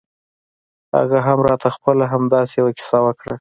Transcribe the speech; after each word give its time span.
هغه 0.97 1.17
هم 1.25 1.39
راته 1.47 1.67
خپله 1.75 2.03
همداسې 2.13 2.55
يوه 2.59 2.71
کيسه 2.77 2.97
وکړه. 3.03 3.29